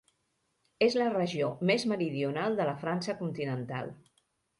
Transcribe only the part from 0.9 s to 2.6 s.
la regió més meridional